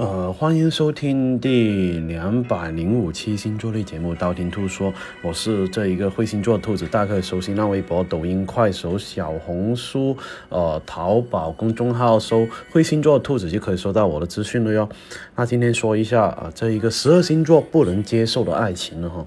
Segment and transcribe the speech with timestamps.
[0.00, 10.16] 呃，欢迎收听第两百零五期星座类节目《道听途说》，我是这一个会星座兔子，大家可以搜新浪微博、抖音、快手、小红书、
[10.48, 14.88] 呃，淘宝公众号搜“会星座兔子”就可以收到我的资讯了哟。
[15.36, 19.26] 那今天说一下啊，这一个十二星座不能接受的爱情了哈。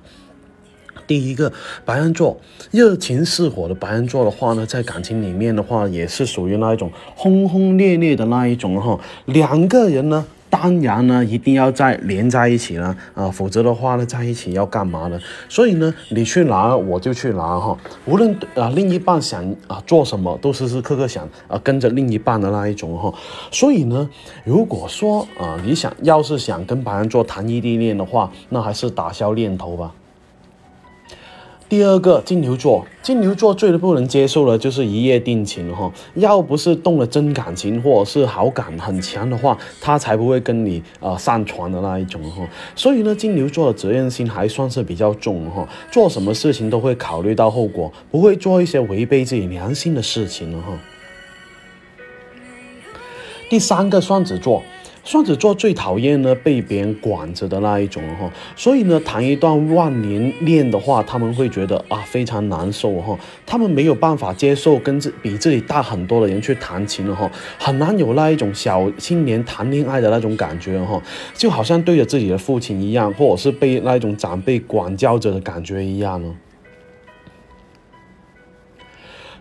[1.05, 1.53] 第一个
[1.85, 8.99] 白羊座，热情似火的白羊座的话呢，在感情里面的话，也是属于那一种轰轰烈烈的那一种哈。
[9.25, 10.25] 两个人呢。
[10.53, 15.19] 当然呢，一定要在连在一起了，啊，否则的话呢，在一起要干嘛呢？
[15.49, 23.11] 所以呢，你去拿我就去拿哈，无论啊另一半想啊做什么，都时时刻刻想啊跟着另一半的那一种哈。
[23.51, 24.07] 所以呢，
[24.43, 29.91] 如果说啊你想要是想跟白羊座谈异地恋的话，那还是打消念头吧。
[31.73, 42.47] 第二个金牛座，金牛座最不能接受的就是一夜定情哈，要不是动了真感情或者是好感很强的话，他才不会跟你啊上床的那一种哈。
[42.75, 50.77] 所以呢，金牛座的责任心还算是比较重哈，做什么事情都会考虑到后果，不会做一些违背自己良心的事情了哈。
[53.49, 54.61] 第三个双子座。
[55.03, 67.29] 双子座最讨厌呢被别人管着的那一种哈，所以呢谈一段万年恋的话，他们会觉得啊非常难受哈，他们没有办法接受跟自比自己大很多的人去谈情了哈，
[67.59, 71.01] 很难有那一种小青年谈恋爱的那种感觉哈，
[71.33, 76.33] 就好像对着自己的父亲一样，或者是被那一种长辈管教着的感觉一样呢。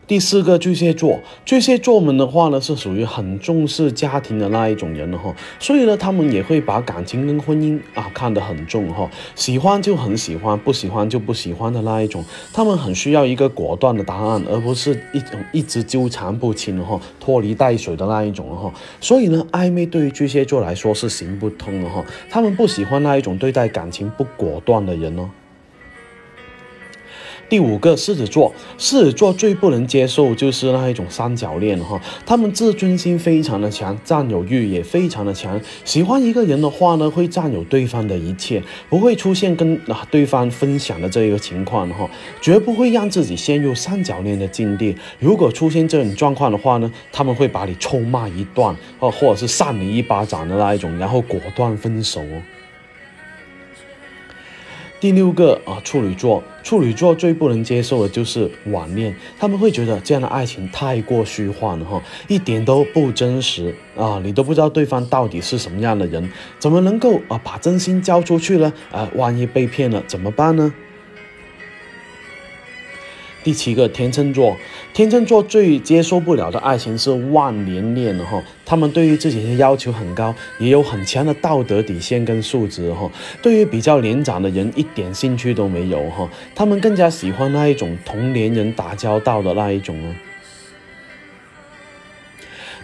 [0.06, 25.30] 第四个巨蟹座，巨蟹座们的话呢，是属于很重视家庭的那一种人哈，所以呢，他们也会把感情跟婚姻啊看得很重哈，喜欢就很喜欢，不喜欢就不喜欢的那一种，他们很需要一个果断的答案，而不是一种一直纠缠不清哈，拖泥带水的那一种哈，所以呢，暧昧对于巨蟹座来说是行不通的哈，他们不喜欢那一种对待感情不果断的人哦。
[27.52, 42.08] 第五个狮子座，狮子座最不能接受就是那一种三角恋哈，他们自尊心非常的强，占有欲也非常的强，喜欢一个人的话呢，会占有对方的一切，不会出现跟啊对方分享的这一个情况哈，
[42.40, 44.96] 绝不会让自己陷入三角恋的境地。
[45.18, 52.42] 如果出现这种状况的话呢，他们会把你臭骂一段，哦，或者是扇你一巴掌的那一种，然后果断分手哦。
[55.02, 66.30] 第六个啊，处女座，处女座最不能接受的就是网恋，他们会觉得这样的爱情太过虚幻了哈，一点都不真实啊，你都不知道对方到底是什么样的人，
[66.60, 68.72] 怎么能够啊把真心交出去呢？
[68.92, 70.72] 啊，万一被骗了怎么办呢？
[73.44, 74.56] 第七个天秤座，
[74.92, 83.10] 天秤座最接受不了的爱情是万年恋了哈，他们对于自己的要求很高，也有很强的道德底线跟素质哈，
[83.42, 90.14] 对于比较年长的人一点兴趣都没有哈，他们更加喜欢那一种同年人打交道的那一种哦。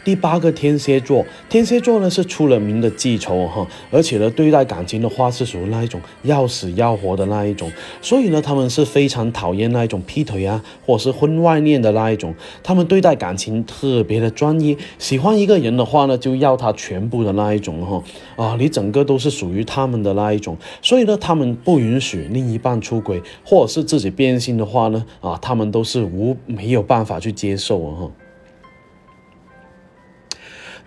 [0.08, 7.70] 第八个天蝎座，天蝎座呢是出了名的记仇哈，而且呢对待感情的话是属于那一种要死要活的那一种，
[8.00, 18.02] 所以呢他们是非常讨厌那一种劈腿啊，或者是婚外恋的那一种，他们对待感情特别的专一，喜欢一个人的话呢就要他全部的那一种哈，
[18.42, 28.10] 啊你整个都是属于他们的那一种，所以呢他们不允许另一半出轨，或者是自己变心的话呢，啊他们都是无没有办法去接受啊哈。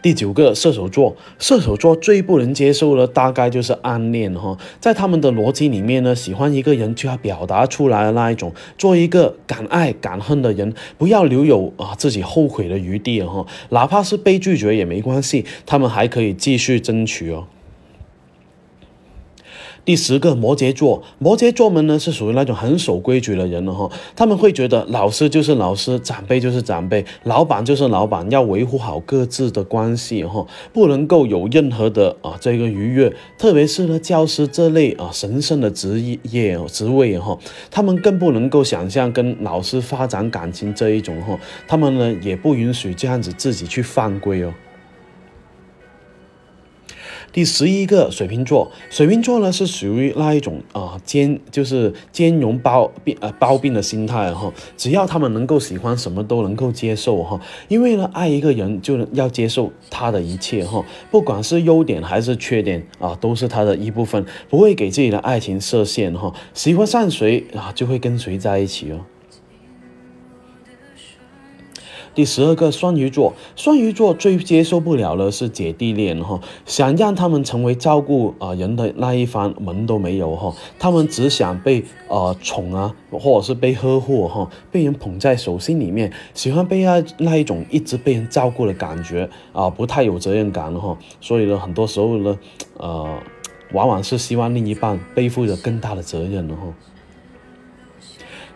[0.02, 17.46] 第九个射手座，射手座最不能接受的大概就是暗恋哈，在他们的逻辑里面呢，喜欢一个人就要表达出来的那一种，做一个敢爱敢恨的人，不要留有啊自己后悔的余地哈，哪怕是被拒绝也没关系，他们还可以继续争取哦。
[19.84, 37.38] 第十个摩羯座，摩羯座们呢是属于那种很守规矩的人了哈，他们会觉得老师就是老师，长辈就是长辈，老板就是老板，要维护好各自的关系哈，不能够有任何的啊这个逾越，特别是呢教师这类啊神圣的职业职位哈，
[37.72, 44.54] 他们更不能够想象跟老师发展感情这一种哈，他们呢也不允许这样子自己去犯规哦。
[47.34, 69.00] 第十一个水瓶座，水瓶座呢是属于那一种啊兼就是兼容包病呃包病的心态哈，只要他们能够喜欢什么都能够接受哈，因为呢爱一个人就要接受他的一切哈，不管是优点还是缺点啊都是他的一部分，不会给自己的爱情设限哈，喜欢上谁啊就会跟谁在一起哦。
[72.14, 92.38] 第十二个双鱼座，双鱼座最接受不了的是姐弟恋哈，想让他们成为照顾啊人的那一方门都没有哈，他们只想被呃宠啊，或者是被呵护哈，被人捧在手心里面，喜欢被那那一种一直被人照顾的感觉啊，不太有责任感哈，所以呢，很多时候呢，
[92.78, 93.08] 呃，
[93.72, 96.58] 往往是希望另一半背负着更大的责任哈。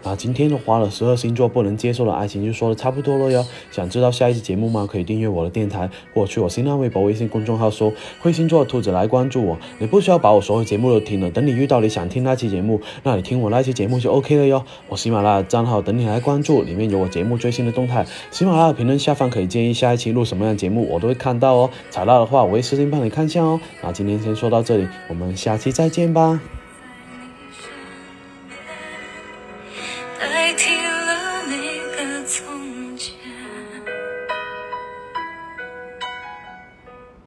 [0.06, 3.44] 那今天的花了，十二星座不能接受的爱情就说的差不多了哟。
[3.72, 4.88] 想知道下一期节目吗？
[4.90, 7.92] 可以订阅我的电台，或去我新浪微博、微信公众号搜
[8.22, 9.58] “会星座兔子”来关注我。
[9.80, 14.64] 你不需要把我所有节目都听了，等你遇到你想听那期节目，那你听我那期节目就 OK 了哟。
[14.90, 18.06] 我喜马拉雅账号等你来关注，里面有我节目最新的动态。
[18.30, 21.70] 喜马拉雅评论下方可以建议下一期录什么样的节目，我都会看到哦。
[21.90, 23.60] 采纳的话，我会私信帮你看一下哦。
[23.82, 26.55] 那今天先说到这里，我们下期再见吧。